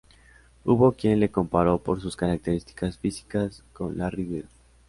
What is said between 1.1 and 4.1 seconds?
le comparó, por sus características físicas, con